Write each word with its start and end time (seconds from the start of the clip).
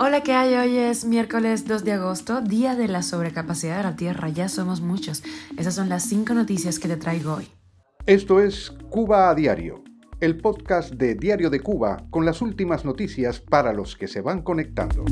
Hola, 0.00 0.22
¿qué 0.22 0.32
hay? 0.32 0.54
Hoy 0.54 0.76
es 0.76 1.04
miércoles 1.04 1.66
2 1.66 1.84
de 1.84 1.92
agosto, 1.92 2.40
día 2.40 2.74
de 2.74 2.88
la 2.88 3.02
sobrecapacidad 3.02 3.76
de 3.76 3.82
la 3.84 3.96
Tierra. 3.96 4.28
Ya 4.28 4.48
somos 4.48 4.80
muchos. 4.80 5.22
Esas 5.56 5.74
son 5.74 5.88
las 5.88 6.02
cinco 6.04 6.34
noticias 6.34 6.78
que 6.78 6.88
te 6.88 6.96
traigo 6.96 7.34
hoy. 7.34 7.48
Esto 8.06 8.40
es 8.40 8.72
Cuba 8.90 9.30
a 9.30 9.34
Diario, 9.34 9.84
el 10.20 10.38
podcast 10.38 10.94
de 10.94 11.14
Diario 11.14 11.50
de 11.50 11.60
Cuba 11.60 12.04
con 12.10 12.24
las 12.24 12.42
últimas 12.42 12.84
noticias 12.84 13.40
para 13.40 13.72
los 13.72 13.96
que 13.96 14.08
se 14.08 14.20
van 14.20 14.42
conectando. 14.42 15.04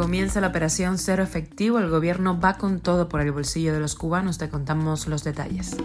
Comienza 0.00 0.40
la 0.40 0.46
operación 0.46 0.96
Cero 0.96 1.22
Efectivo. 1.22 1.78
El 1.78 1.90
gobierno 1.90 2.40
va 2.40 2.54
con 2.54 2.80
todo 2.80 3.10
por 3.10 3.20
el 3.20 3.32
bolsillo 3.32 3.74
de 3.74 3.80
los 3.80 3.94
cubanos. 3.94 4.38
Te 4.38 4.48
contamos 4.48 5.06
los 5.06 5.24
detalles. 5.24 5.76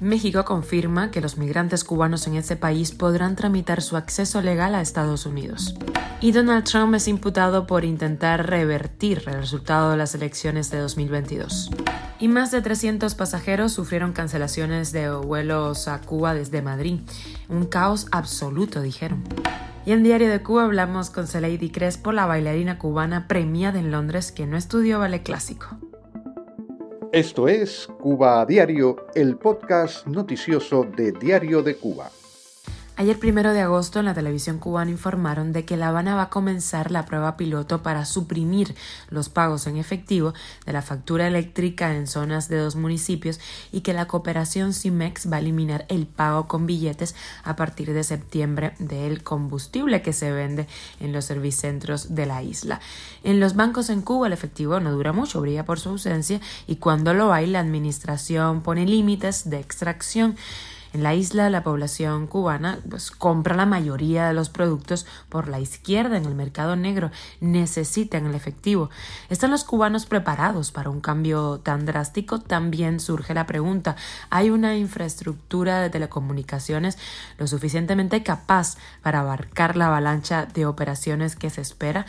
México 0.00 0.44
confirma 0.44 1.12
que 1.12 1.20
los 1.20 1.38
migrantes 1.38 1.84
cubanos 1.84 2.26
en 2.26 2.34
ese 2.34 2.56
país 2.56 2.90
podrán 2.90 3.36
tramitar 3.36 3.80
su 3.80 3.96
acceso 3.96 4.42
legal 4.42 4.74
a 4.74 4.80
Estados 4.80 5.24
Unidos. 5.24 5.76
Y 6.20 6.32
Donald 6.32 6.64
Trump 6.64 6.96
es 6.96 7.06
imputado 7.06 7.68
por 7.68 7.84
intentar 7.84 8.50
revertir 8.50 9.22
el 9.28 9.34
resultado 9.34 9.92
de 9.92 9.98
las 9.98 10.16
elecciones 10.16 10.72
de 10.72 10.78
2022. 10.78 11.70
Y 12.18 12.26
más 12.26 12.50
de 12.50 12.62
300 12.62 13.14
pasajeros 13.14 13.72
sufrieron 13.72 14.12
cancelaciones 14.12 14.90
de 14.90 15.12
vuelos 15.12 15.86
a 15.86 16.00
Cuba 16.00 16.34
desde 16.34 16.60
Madrid. 16.60 17.02
Un 17.48 17.66
caos 17.66 18.08
absoluto, 18.10 18.82
dijeron. 18.82 19.22
Y 19.86 19.92
en 19.92 20.02
Diario 20.02 20.28
de 20.28 20.42
Cuba 20.42 20.64
hablamos 20.64 21.10
con 21.10 21.26
Celeidi 21.26 21.70
Crespo, 21.70 22.12
la 22.12 22.26
bailarina 22.26 22.78
cubana 22.78 23.26
premiada 23.26 23.78
en 23.78 23.90
Londres 23.90 24.30
que 24.30 24.46
no 24.46 24.56
estudió 24.56 24.98
ballet 24.98 25.22
clásico. 25.22 25.78
Esto 27.12 27.48
es 27.48 27.88
Cuba 27.98 28.42
a 28.42 28.46
Diario, 28.46 29.06
el 29.14 29.36
podcast 29.36 30.06
noticioso 30.06 30.84
de 30.84 31.12
Diario 31.12 31.62
de 31.62 31.76
Cuba. 31.76 32.10
Ayer 33.00 33.18
primero 33.18 33.54
de 33.54 33.62
agosto 33.62 33.98
en 33.98 34.04
la 34.04 34.12
televisión 34.12 34.58
cubana 34.58 34.90
informaron 34.90 35.54
de 35.54 35.64
que 35.64 35.78
La 35.78 35.88
Habana 35.88 36.16
va 36.16 36.24
a 36.24 36.28
comenzar 36.28 36.90
la 36.90 37.06
prueba 37.06 37.38
piloto 37.38 37.82
para 37.82 38.04
suprimir 38.04 38.74
los 39.08 39.30
pagos 39.30 39.66
en 39.66 39.78
efectivo 39.78 40.34
de 40.66 40.74
la 40.74 40.82
factura 40.82 41.26
eléctrica 41.26 41.96
en 41.96 42.06
zonas 42.06 42.50
de 42.50 42.58
dos 42.58 42.76
municipios 42.76 43.40
y 43.72 43.80
que 43.80 43.94
la 43.94 44.06
cooperación 44.06 44.74
CIMEX 44.74 45.32
va 45.32 45.36
a 45.36 45.40
eliminar 45.40 45.86
el 45.88 46.06
pago 46.06 46.46
con 46.46 46.66
billetes 46.66 47.14
a 47.42 47.56
partir 47.56 47.94
de 47.94 48.04
septiembre 48.04 48.74
del 48.78 49.22
combustible 49.22 50.02
que 50.02 50.12
se 50.12 50.30
vende 50.30 50.66
en 51.00 51.14
los 51.14 51.24
servicentros 51.24 52.14
de 52.14 52.26
la 52.26 52.42
isla. 52.42 52.80
En 53.24 53.40
los 53.40 53.56
bancos 53.56 53.88
en 53.88 54.02
Cuba 54.02 54.26
el 54.26 54.34
efectivo 54.34 54.78
no 54.78 54.92
dura 54.92 55.14
mucho, 55.14 55.40
brilla 55.40 55.64
por 55.64 55.80
su 55.80 55.88
ausencia 55.88 56.38
y 56.66 56.76
cuando 56.76 57.14
lo 57.14 57.32
hay 57.32 57.46
la 57.46 57.60
administración 57.60 58.60
pone 58.60 58.84
límites 58.84 59.48
de 59.48 59.58
extracción. 59.58 60.36
En 60.92 61.04
la 61.04 61.14
isla 61.14 61.50
la 61.50 61.62
población 61.62 62.26
cubana 62.26 62.80
pues, 62.88 63.12
compra 63.12 63.54
la 63.54 63.66
mayoría 63.66 64.26
de 64.26 64.34
los 64.34 64.48
productos 64.48 65.06
por 65.28 65.48
la 65.48 65.60
izquierda 65.60 66.16
en 66.16 66.24
el 66.24 66.34
mercado 66.34 66.74
negro, 66.74 67.10
necesitan 67.40 68.26
el 68.26 68.34
efectivo. 68.34 68.90
¿Están 69.28 69.52
los 69.52 69.62
cubanos 69.62 70.06
preparados 70.06 70.72
para 70.72 70.90
un 70.90 71.00
cambio 71.00 71.60
tan 71.60 71.86
drástico? 71.86 72.40
También 72.40 72.98
surge 72.98 73.34
la 73.34 73.46
pregunta, 73.46 73.94
¿hay 74.30 74.50
una 74.50 74.76
infraestructura 74.76 75.80
de 75.80 75.90
telecomunicaciones 75.90 76.98
lo 77.38 77.46
suficientemente 77.46 78.22
capaz 78.24 78.76
para 79.02 79.20
abarcar 79.20 79.76
la 79.76 79.86
avalancha 79.86 80.46
de 80.46 80.66
operaciones 80.66 81.36
que 81.36 81.50
se 81.50 81.60
espera? 81.60 82.06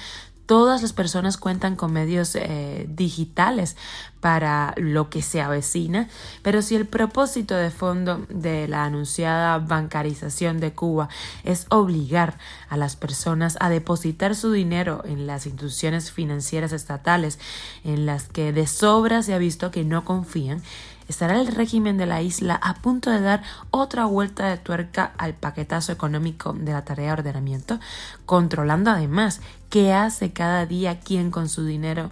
Todas 0.52 0.81
las 0.81 0.91
personas 0.91 1.38
cuentan 1.38 1.77
con 1.77 1.94
medios 1.94 2.35
eh, 2.35 2.85
digitales 2.89 3.77
para 4.19 4.73
lo 4.75 5.09
que 5.09 5.21
se 5.21 5.39
avecina, 5.39 6.09
pero 6.41 6.61
si 6.61 6.75
el 6.75 6.85
propósito 6.85 7.55
de 7.55 7.71
fondo 7.71 8.25
de 8.27 8.67
la 8.67 8.83
anunciada 8.83 9.59
bancarización 9.59 10.59
de 10.59 10.73
Cuba 10.73 11.07
es 11.45 11.67
obligar 11.69 12.38
a 12.67 12.75
las 12.75 12.97
personas 12.97 13.55
a 13.61 13.69
depositar 13.69 14.35
su 14.35 14.52
dinero 14.52 15.03
en 15.05 15.25
las 15.25 15.45
instituciones 15.45 16.11
financieras 16.11 16.73
estatales 16.73 17.39
en 17.85 18.05
las 18.05 18.27
que 18.27 18.52
de 18.52 18.67
sobra 18.67 19.23
se 19.23 19.33
ha 19.33 19.38
visto 19.38 19.72
que 19.72 19.85
no 19.85 20.03
confían, 20.03 20.61
estará 21.11 21.39
el 21.39 21.47
régimen 21.47 21.97
de 21.97 22.05
la 22.05 22.22
isla 22.22 22.55
a 22.55 22.73
punto 22.73 23.11
de 23.11 23.22
dar 23.22 23.44
otra 23.69 24.05
vuelta 24.05 24.47
de 24.49 24.57
tuerca 24.57 25.13
al 25.17 25.33
paquetazo 25.35 25.91
económico 25.91 26.53
de 26.53 26.72
la 26.72 26.83
tarea 26.83 27.07
de 27.07 27.13
ordenamiento, 27.13 27.79
controlando 28.25 28.89
además 28.89 29.41
qué 29.69 29.94
hace 29.94 30.33
cada 30.33 30.66
día 30.66 31.00
quién 31.00 31.29
con 31.29 31.50
su 31.50 31.66
dinero. 31.66 32.09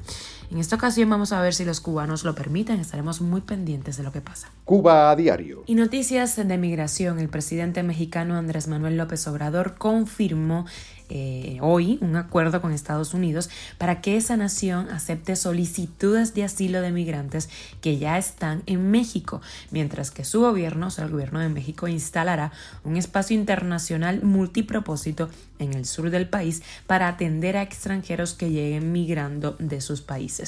En 0.51 0.57
esta 0.57 0.77
ocasión 0.77 1.07
vamos 1.11 1.31
a 1.31 1.41
ver 1.41 1.53
si 1.53 1.63
los 1.63 1.79
cubanos 1.79 2.23
lo 2.23 2.33
permiten, 2.33 2.79
estaremos 2.79 3.21
muy 3.21 3.41
pendientes 3.41 3.97
de 3.97 4.03
lo 4.03 4.11
que 4.11 4.19
pasa. 4.19 4.49
Cuba 4.65 5.11
a 5.11 5.15
diario. 5.15 5.63
Y 5.67 5.75
noticias 5.75 6.35
de 6.35 6.57
migración. 6.57 7.19
El 7.19 7.29
presidente 7.29 7.83
mexicano 7.83 8.35
Andrés 8.35 8.67
Manuel 8.67 8.97
López 8.97 9.27
Obrador 9.27 9.75
confirmó 9.77 10.65
eh, 11.11 11.57
hoy 11.61 11.97
un 12.01 12.15
acuerdo 12.15 12.61
con 12.61 12.71
Estados 12.71 13.15
Unidos 13.15 13.49
para 13.79 13.99
que 13.99 14.15
esa 14.15 14.37
nación 14.37 14.89
acepte 14.89 15.35
solicitudes 15.35 16.35
de 16.35 16.43
asilo 16.43 16.81
de 16.81 16.91
migrantes 16.91 17.49
que 17.81 17.97
ya 17.97 18.19
están 18.19 18.61
en 18.67 18.91
México, 18.91 19.41
mientras 19.71 20.11
que 20.11 20.23
su 20.23 20.41
gobierno, 20.41 20.87
o 20.87 20.91
sea, 20.91 21.05
el 21.05 21.11
gobierno 21.11 21.39
de 21.39 21.49
México, 21.49 21.87
instalará 21.87 22.51
un 22.83 22.95
espacio 22.95 23.35
internacional 23.35 24.21
multipropósito 24.21 25.29
en 25.57 25.73
el 25.73 25.85
sur 25.85 26.11
del 26.11 26.29
país 26.29 26.61
para 26.85 27.07
atender 27.07 27.57
a 27.57 27.63
extranjeros 27.63 28.33
que 28.33 28.51
lleguen 28.51 28.91
migrando 28.91 29.55
de 29.59 29.81
sus 29.81 30.01
países. 30.01 30.38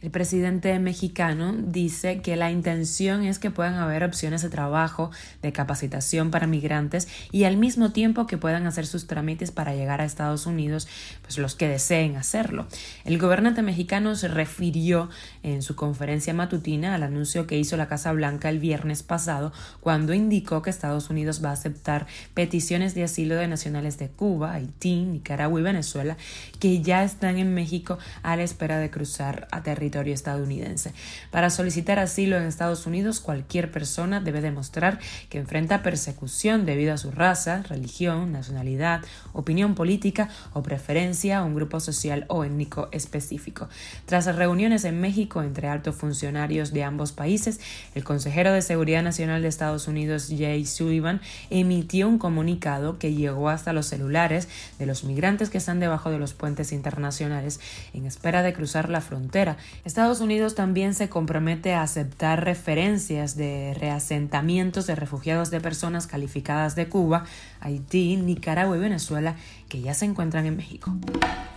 El 0.00 0.10
presidente 0.10 0.78
mexicano 0.78 1.54
dice 1.56 2.20
que 2.22 2.36
la 2.36 2.50
intención 2.50 3.24
es 3.24 3.38
que 3.38 3.50
puedan 3.50 3.74
haber 3.74 4.04
opciones 4.04 4.42
de 4.42 4.50
trabajo, 4.50 5.10
de 5.42 5.52
capacitación 5.52 6.30
para 6.30 6.46
migrantes 6.46 7.08
y 7.30 7.44
al 7.44 7.56
mismo 7.56 7.92
tiempo 7.92 8.26
que 8.26 8.38
puedan 8.38 8.66
hacer 8.66 8.86
sus 8.86 9.06
trámites 9.06 9.50
para 9.50 9.74
llegar 9.74 10.00
a 10.00 10.04
Estados 10.04 10.46
Unidos, 10.46 10.88
pues 11.22 11.38
los 11.38 11.54
que 11.54 11.68
deseen 11.68 12.16
hacerlo. 12.16 12.66
El 13.04 13.18
gobernante 13.18 13.62
mexicano 13.62 14.14
se 14.14 14.28
refirió 14.28 15.08
en 15.42 15.62
su 15.62 15.76
conferencia 15.76 16.34
matutina 16.34 16.94
al 16.94 17.02
anuncio 17.02 17.46
que 17.46 17.58
hizo 17.58 17.76
la 17.76 17.88
Casa 17.88 18.12
Blanca 18.12 18.48
el 18.48 18.58
viernes 18.58 19.02
pasado 19.02 19.52
cuando 19.80 20.14
indicó 20.14 20.62
que 20.62 20.70
Estados 20.70 21.10
Unidos 21.10 21.44
va 21.44 21.50
a 21.50 21.54
aceptar 21.54 22.06
peticiones 22.34 22.94
de 22.94 23.04
asilo 23.04 23.36
de 23.36 23.48
nacionales 23.48 23.98
de 23.98 24.08
Cuba, 24.08 24.52
Haití, 24.52 25.04
Nicaragua 25.04 25.60
y 25.60 25.62
Venezuela 25.62 26.16
que 26.60 26.82
ya 26.82 27.04
están 27.04 27.38
en 27.38 27.54
México 27.54 27.98
a 28.22 28.36
la 28.36 28.42
espera 28.42 28.78
de 28.78 28.90
cruzar 28.90 29.31
a 29.50 29.62
territorio 29.62 30.14
estadounidense. 30.14 30.92
Para 31.30 31.50
solicitar 31.50 31.98
asilo 31.98 32.36
en 32.36 32.44
Estados 32.44 32.86
Unidos, 32.86 33.20
cualquier 33.20 33.70
persona 33.70 34.20
debe 34.20 34.40
demostrar 34.40 34.98
que 35.28 35.38
enfrenta 35.38 35.82
persecución 35.82 36.64
debido 36.64 36.94
a 36.94 36.98
su 36.98 37.10
raza, 37.10 37.62
religión, 37.62 38.32
nacionalidad, 38.32 39.02
opinión 39.32 39.74
política, 39.74 40.28
o 40.52 40.62
preferencia 40.62 41.38
a 41.38 41.44
un 41.44 41.54
grupo 41.54 41.80
social 41.80 42.24
o 42.28 42.44
étnico 42.44 42.88
específico. 42.92 43.68
Tras 44.06 44.26
reuniones 44.34 44.84
en 44.84 45.00
México 45.00 45.42
entre 45.42 45.68
altos 45.68 45.96
funcionarios 45.96 46.72
de 46.72 46.84
ambos 46.84 47.12
países, 47.12 47.60
el 47.94 48.04
consejero 48.04 48.52
de 48.52 48.62
Seguridad 48.62 49.02
Nacional 49.02 49.42
de 49.42 49.48
Estados 49.48 49.88
Unidos, 49.88 50.28
Jay 50.36 50.64
Sullivan, 50.66 51.20
emitió 51.50 52.08
un 52.08 52.18
comunicado 52.18 52.98
que 52.98 53.14
llegó 53.14 53.48
hasta 53.48 53.72
los 53.72 53.86
celulares 53.86 54.48
de 54.78 54.86
los 54.86 55.04
migrantes 55.04 55.50
que 55.50 55.58
están 55.58 55.80
debajo 55.80 56.10
de 56.10 56.18
los 56.18 56.34
puentes 56.34 56.72
internacionales 56.72 57.60
en 57.92 58.06
espera 58.06 58.42
de 58.42 58.52
cruzar 58.52 58.88
la 58.88 59.00
frontera. 59.00 59.21
Estados 59.84 60.20
Unidos 60.20 60.54
también 60.54 60.94
se 60.94 61.08
compromete 61.08 61.74
a 61.74 61.82
aceptar 61.82 62.44
referencias 62.44 63.36
de 63.36 63.74
reasentamientos 63.78 64.86
de 64.86 64.94
refugiados 64.94 65.50
de 65.50 65.60
personas 65.60 66.06
calificadas 66.06 66.74
de 66.74 66.88
Cuba, 66.88 67.24
Haití, 67.60 68.16
Nicaragua 68.16 68.76
y 68.76 68.80
Venezuela 68.80 69.36
que 69.68 69.80
ya 69.80 69.94
se 69.94 70.04
encuentran 70.04 70.44
en 70.46 70.56
México. 70.56 70.94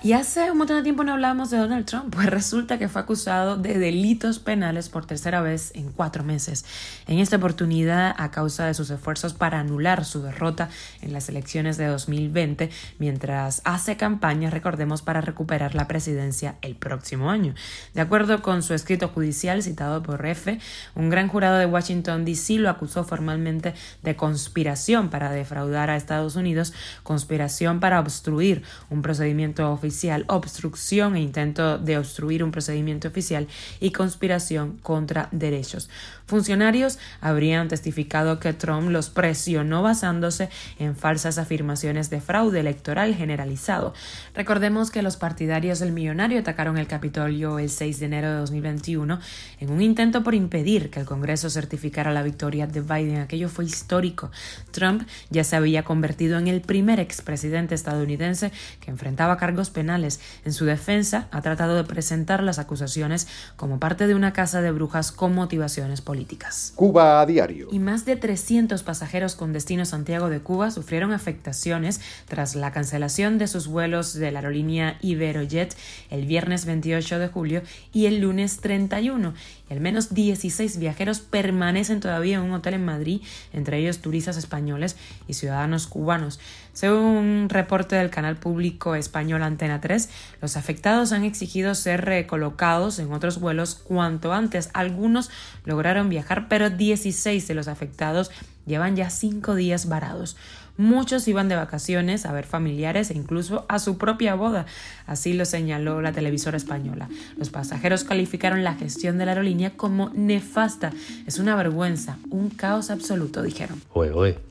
Y 0.01 0.13
hace 0.13 0.51
un 0.51 0.59
montón 0.59 0.77
de 0.77 0.83
tiempo 0.83 1.03
no 1.03 1.13
hablábamos 1.13 1.49
de 1.49 1.57
Donald 1.57 1.85
Trump, 1.85 2.13
pues 2.13 2.27
resulta 2.27 2.77
que 2.77 2.87
fue 2.87 3.01
acusado 3.01 3.57
de 3.57 3.79
delitos 3.79 4.37
penales 4.37 4.87
por 4.87 5.07
tercera 5.07 5.41
vez 5.41 5.71
en 5.73 5.91
cuatro 5.91 6.23
meses. 6.23 6.63
En 7.07 7.17
esta 7.17 7.37
oportunidad, 7.37 8.13
a 8.15 8.29
causa 8.29 8.67
de 8.67 8.75
sus 8.75 8.91
esfuerzos 8.91 9.33
para 9.33 9.59
anular 9.59 10.05
su 10.05 10.21
derrota 10.21 10.69
en 11.01 11.11
las 11.11 11.27
elecciones 11.27 11.77
de 11.77 11.87
2020, 11.87 12.69
mientras 12.99 13.63
hace 13.65 13.97
campaña, 13.97 14.51
recordemos, 14.51 15.01
para 15.01 15.21
recuperar 15.21 15.73
la 15.73 15.87
presidencia 15.87 16.55
el 16.61 16.75
próximo 16.75 17.31
año. 17.31 17.54
De 17.93 18.01
acuerdo 18.01 18.41
con 18.41 18.63
su 18.63 18.73
escrito 18.73 19.09
judicial 19.09 19.63
citado 19.63 20.03
por 20.03 20.25
F, 20.25 20.59
un 20.95 21.09
gran 21.09 21.27
jurado 21.27 21.57
de 21.57 21.65
Washington, 21.65 22.25
D.C. 22.25 22.55
lo 22.55 22.69
acusó 22.69 23.03
formalmente 23.03 23.73
de 24.03 24.15
conspiración 24.15 25.09
para 25.09 25.31
defraudar 25.31 25.89
a 25.89 25.95
Estados 25.95 26.35
Unidos, 26.35 26.73
conspiración 27.03 27.79
para 27.79 27.99
obstruir 27.99 28.63
un 28.89 29.01
procedimiento 29.01 29.71
oficial, 29.71 30.25
obstrucción 30.27 31.15
e 31.15 31.21
intento 31.21 31.77
de 31.77 31.97
obstruir 31.97 32.43
un 32.43 32.51
procedimiento 32.51 33.07
oficial 33.07 33.47
y 33.79 33.91
conspiración 33.91 34.77
contra 34.81 35.29
derechos. 35.31 35.89
Funcionarios 36.25 36.97
habrían 37.21 37.67
testificado 37.67 38.39
que 38.39 38.53
Trump 38.53 38.89
los 38.89 39.09
presionó 39.09 39.83
basándose 39.83 40.49
en 40.79 40.95
falsas 40.95 41.37
afirmaciones 41.37 42.09
de 42.09 42.19
fraude 42.19 42.59
electoral 42.59 43.13
generalizado. 43.13 43.93
Recordemos 44.33 44.89
que 44.89 45.03
los 45.03 45.17
partidarios 45.17 45.79
del 45.79 45.91
millonario 45.91 46.39
atacaron 46.39 46.77
el 46.77 46.87
Capitolio 46.87 47.44
el 47.45 47.69
6 47.69 47.99
de 47.99 48.05
enero 48.05 48.29
de 48.29 48.37
2021 48.37 49.19
en 49.59 49.69
un 49.71 49.81
intento 49.81 50.23
por 50.23 50.35
impedir 50.35 50.89
que 50.89 50.99
el 50.99 51.05
Congreso 51.05 51.49
certificara 51.49 52.11
la 52.11 52.23
victoria 52.23 52.67
de 52.67 52.81
Biden. 52.81 53.17
Aquello 53.17 53.49
fue 53.49 53.65
histórico. 53.65 54.31
Trump 54.71 55.03
ya 55.29 55.43
se 55.43 55.55
había 55.55 55.83
convertido 55.83 56.37
en 56.37 56.47
el 56.47 56.61
primer 56.61 56.99
expresidente 56.99 57.75
estadounidense 57.75 58.51
que 58.79 58.91
enfrentaba 58.91 59.37
cargos 59.37 59.69
penales. 59.69 60.19
En 60.43 60.53
su 60.53 60.65
defensa, 60.65 61.27
ha 61.31 61.41
tratado 61.41 61.75
de 61.75 61.83
presentar 61.83 62.43
las 62.43 62.59
acusaciones 62.59 63.27
como 63.55 63.79
parte 63.79 64.07
de 64.07 64.15
una 64.15 64.33
casa 64.33 64.61
de 64.61 64.71
brujas 64.71 65.11
con 65.11 65.33
motivaciones 65.35 66.01
políticas. 66.01 66.73
Cuba 66.75 67.21
a 67.21 67.25
diario. 67.25 67.67
Y 67.71 67.79
más 67.79 68.05
de 68.05 68.15
300 68.15 68.83
pasajeros 68.83 69.35
con 69.35 69.53
destino 69.53 69.85
Santiago 69.85 70.29
de 70.29 70.39
Cuba 70.39 70.71
sufrieron 70.71 71.11
afectaciones 71.11 72.01
tras 72.27 72.55
la 72.55 72.71
cancelación 72.71 73.37
de 73.37 73.47
sus 73.47 73.67
vuelos 73.67 74.13
de 74.13 74.31
la 74.31 74.39
aerolínea 74.39 74.97
Iberojet 75.01 75.75
el 76.09 76.25
viernes 76.25 76.65
28 76.65 77.19
de 77.19 77.29
julio 77.35 77.61
y 77.91 78.05
el 78.05 78.21
lunes 78.21 78.61
31 78.61 79.33
y 79.69 79.73
al 79.73 79.81
menos 79.81 80.13
16 80.13 80.79
viajeros 80.79 81.19
permanecen 81.19 81.99
todavía 81.99 82.37
en 82.37 82.43
un 82.43 82.53
hotel 82.53 82.75
en 82.75 82.85
Madrid, 82.85 83.21
entre 83.51 83.77
ellos 83.79 83.99
turistas 83.99 84.37
españoles 84.37 84.95
y 85.27 85.33
ciudadanos 85.33 85.87
cubanos. 85.87 86.39
Según 86.71 87.03
un 87.03 87.49
reporte 87.49 87.97
del 87.97 88.09
canal 88.09 88.37
público 88.37 88.95
español 88.95 89.43
Antena 89.43 89.81
3, 89.81 90.09
los 90.41 90.55
afectados 90.55 91.11
han 91.11 91.25
exigido 91.25 91.75
ser 91.75 92.05
recolocados 92.05 92.99
en 92.99 93.11
otros 93.11 93.39
vuelos 93.41 93.75
cuanto 93.75 94.31
antes. 94.31 94.69
Algunos 94.73 95.29
lograron 95.65 96.07
viajar, 96.07 96.47
pero 96.47 96.69
16 96.69 97.45
de 97.47 97.53
los 97.53 97.67
afectados 97.67 98.31
llevan 98.65 98.95
ya 98.95 99.09
cinco 99.09 99.55
días 99.55 99.87
varados. 99.87 100.35
Muchos 100.77 101.25
iban 101.29 101.47
de 101.47 101.55
vacaciones 101.55 102.25
a 102.25 102.33
ver 102.33 102.45
familiares 102.45 103.09
e 103.09 103.13
incluso 103.13 103.65
a 103.69 103.79
su 103.79 103.97
propia 103.97 104.35
boda, 104.35 104.65
así 105.07 105.31
lo 105.31 105.45
señaló 105.45 106.01
la 106.01 106.11
televisora 106.11 106.57
española. 106.57 107.07
Los 107.37 107.49
pasajeros 107.49 108.03
calificaron 108.03 108.65
la 108.65 108.73
gestión 108.73 109.17
de 109.17 109.25
la 109.25 109.31
aerolínea 109.31 109.71
como 109.77 110.11
nefasta. 110.13 110.91
Es 111.25 111.39
una 111.39 111.55
vergüenza, 111.55 112.17
un 112.29 112.49
caos 112.49 112.91
absoluto, 112.91 113.41
dijeron. 113.41 113.81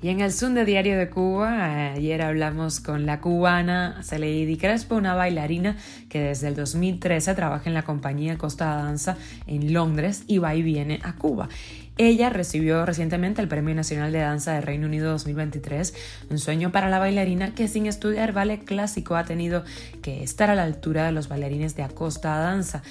Y 0.01 0.09
en 0.09 0.21
el 0.21 0.33
Zoom 0.33 0.55
de 0.55 0.65
Diario 0.65 0.97
de 0.97 1.11
Cuba, 1.11 1.93
ayer 1.93 2.23
hablamos 2.23 2.81
con 2.81 3.05
la 3.05 3.21
cubana 3.21 4.01
Celeidi 4.03 4.57
Crespo, 4.57 4.97
una 4.97 5.15
bailarina 5.15 5.77
que 6.09 6.21
desde 6.21 6.49
el 6.49 6.55
2013 6.55 7.35
trabaja 7.35 7.69
en 7.69 7.75
la 7.75 7.83
compañía 7.83 8.39
Costa 8.39 8.77
Danza 8.77 9.19
en 9.47 9.75
Londres 9.75 10.25
y 10.27 10.39
va 10.39 10.55
y 10.55 10.63
viene 10.63 11.01
a 11.03 11.17
Cuba. 11.17 11.51
Ella 11.97 12.29
recibió 12.29 12.85
recientemente 12.85 13.41
el 13.41 13.47
Premio 13.47 13.73
Nacional 13.73 14.11
de 14.11 14.19
Danza 14.19 14.53
de 14.53 14.61
Reino 14.61 14.87
Unido 14.87 15.13
2023, 15.13 16.27
un 16.29 16.39
sueño 16.39 16.73
para 16.73 16.89
la 16.89 16.99
bailarina 16.99 17.55
que 17.55 17.69
sin 17.69 17.87
estudiar 17.87 18.33
ballet 18.33 18.65
clásico 18.65 19.15
ha 19.15 19.25
tenido 19.25 19.63
que 20.03 20.25
estar 20.25 20.51
a 20.51 20.57
la 20.57 20.65
altura 20.65 21.07
de 21.07 21.13
los 21.13 21.29
bailarines 21.29 21.77
de 21.77 21.85
Acosta 21.85 22.37
Danza, 22.37 22.83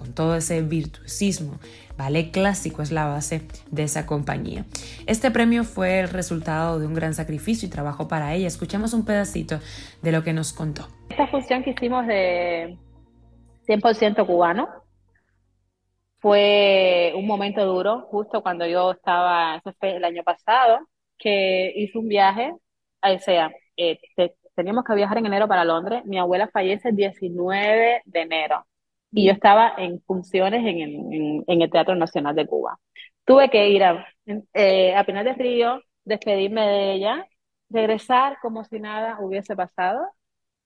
con 0.00 0.14
todo 0.14 0.34
ese 0.34 0.62
virtuosismo. 0.62 1.60
Ballet 1.96 2.32
clásico 2.32 2.82
es 2.82 2.90
la 2.90 3.06
base 3.06 3.42
de 3.70 3.84
esa 3.84 4.04
compañía. 4.06 4.64
Este 5.06 5.30
premio 5.30 5.62
fue 5.62 6.00
el 6.00 6.08
resultado 6.08 6.80
de 6.80 6.86
un 6.86 6.94
gran 6.94 7.14
sacrificio 7.14 7.68
y 7.68 7.70
trabajo 7.70 8.08
para 8.08 8.34
ella. 8.34 8.48
Escuchamos 8.48 8.94
un 8.94 9.04
pedacito 9.04 9.60
de 10.02 10.10
lo 10.10 10.24
que 10.24 10.32
nos 10.32 10.52
contó. 10.52 10.88
Esta 11.10 11.28
función 11.28 11.62
que 11.62 11.70
hicimos 11.70 12.06
de 12.06 12.78
100% 13.68 14.26
cubano, 14.26 14.68
fue 16.20 17.12
un 17.16 17.26
momento 17.26 17.64
duro, 17.64 18.02
justo 18.10 18.42
cuando 18.42 18.66
yo 18.66 18.92
estaba, 18.92 19.56
eso 19.56 19.72
fue 19.78 19.96
el 19.96 20.04
año 20.04 20.22
pasado, 20.22 20.80
que 21.18 21.72
hice 21.76 21.98
un 21.98 22.08
viaje, 22.08 22.52
o 23.02 23.18
sea, 23.18 23.50
eh, 23.76 23.98
teníamos 24.54 24.84
que 24.84 24.94
viajar 24.94 25.18
en 25.18 25.26
enero 25.26 25.48
para 25.48 25.64
Londres, 25.64 26.04
mi 26.04 26.18
abuela 26.18 26.48
fallece 26.52 26.90
el 26.90 26.96
19 26.96 28.02
de 28.04 28.20
enero 28.20 28.66
y 29.12 29.26
yo 29.26 29.32
estaba 29.32 29.74
en 29.78 30.00
funciones 30.02 30.64
en, 30.64 31.44
en, 31.46 31.62
el 31.62 31.70
Teatro 31.70 31.94
Nacional 31.96 32.34
de 32.36 32.46
Cuba. 32.46 32.78
Tuve 33.24 33.50
que 33.50 33.68
ir 33.68 33.82
a, 33.84 34.06
eh, 34.54 34.94
a 34.94 35.04
Pinar 35.04 35.24
del 35.24 35.36
Río, 35.36 35.82
despedirme 36.04 36.66
de 36.66 36.92
ella, 36.92 37.28
regresar 37.70 38.38
como 38.40 38.64
si 38.64 38.80
nada 38.80 39.18
hubiese 39.20 39.56
pasado 39.56 40.06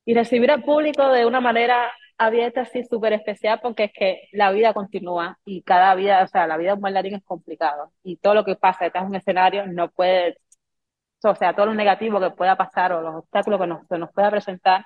y 0.04 0.14
recibir 0.14 0.50
al 0.50 0.64
público 0.64 1.08
de 1.08 1.26
una 1.26 1.40
manera 1.40 1.90
abierta 2.18 2.62
así 2.62 2.84
súper 2.84 3.12
especial 3.12 3.60
porque 3.62 3.84
es 3.84 3.92
que 3.92 4.28
la 4.32 4.52
vida 4.52 4.72
continúa 4.74 5.38
y 5.44 5.62
cada 5.62 5.94
vida, 5.94 6.22
o 6.22 6.26
sea, 6.28 6.46
la 6.46 6.56
vida 6.56 6.70
de 6.70 6.74
un 6.76 6.80
bailarín 6.82 7.14
es 7.16 7.24
complicado 7.24 7.92
y 8.02 8.16
todo 8.18 8.34
lo 8.34 8.44
que 8.44 8.56
pasa 8.56 8.84
detrás 8.84 9.04
de 9.04 9.10
un 9.10 9.16
escenario 9.16 9.66
no 9.66 9.90
puede, 9.90 10.36
o 11.24 11.34
sea, 11.34 11.54
todo 11.54 11.66
lo 11.66 11.74
negativo 11.74 12.20
que 12.20 12.30
pueda 12.30 12.56
pasar 12.56 12.92
o 12.92 13.00
los 13.02 13.14
obstáculos 13.16 13.60
que 13.60 13.66
nos, 13.66 13.88
que 13.88 13.98
nos 13.98 14.12
pueda 14.12 14.30
presentar 14.30 14.84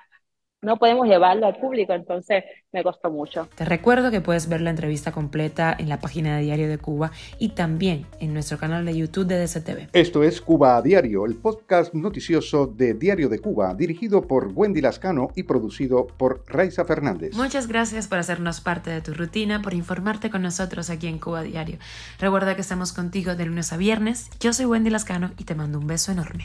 no 0.61 0.77
podemos 0.77 1.07
llevarlo 1.07 1.45
al 1.45 1.55
público, 1.57 1.93
entonces 1.93 2.43
me 2.71 2.83
costó 2.83 3.09
mucho. 3.09 3.47
Te 3.55 3.65
recuerdo 3.65 4.11
que 4.11 4.21
puedes 4.21 4.49
ver 4.49 4.61
la 4.61 4.69
entrevista 4.69 5.11
completa 5.11 5.75
en 5.77 5.87
la 5.87 5.99
página 5.99 6.37
de 6.37 6.43
Diario 6.43 6.67
de 6.67 6.77
Cuba 6.77 7.11
y 7.37 7.49
también 7.49 8.05
en 8.19 8.33
nuestro 8.33 8.57
canal 8.57 8.85
de 8.85 8.97
YouTube 8.97 9.27
de 9.27 9.39
DCTV. 9.39 9.89
Esto 9.93 10.23
es 10.23 10.41
Cuba 10.41 10.77
a 10.77 10.81
Diario, 10.81 11.25
el 11.25 11.35
podcast 11.35 11.93
noticioso 11.93 12.67
de 12.67 12.93
Diario 12.93 13.29
de 13.29 13.39
Cuba, 13.39 13.73
dirigido 13.73 14.27
por 14.27 14.51
Wendy 14.53 14.81
Lascano 14.81 15.29
y 15.35 15.43
producido 15.43 16.07
por 16.07 16.43
Raiza 16.47 16.83
Fernández. 16.83 17.35
Muchas 17.35 17.67
gracias 17.67 18.07
por 18.07 18.17
hacernos 18.17 18.59
parte 18.59 18.89
de 18.89 19.01
tu 19.01 19.13
rutina, 19.13 19.61
por 19.61 19.73
informarte 19.73 20.29
con 20.29 20.41
nosotros 20.41 20.89
aquí 20.89 21.07
en 21.07 21.19
Cuba 21.19 21.41
Diario. 21.43 21.77
Recuerda 22.19 22.55
que 22.55 22.61
estamos 22.61 22.91
contigo 22.91 23.35
de 23.35 23.45
lunes 23.45 23.71
a 23.71 23.77
viernes. 23.77 24.29
Yo 24.39 24.51
soy 24.51 24.65
Wendy 24.65 24.89
Lascano 24.89 25.31
y 25.37 25.45
te 25.45 25.55
mando 25.55 25.79
un 25.79 25.87
beso 25.87 26.11
enorme. 26.11 26.43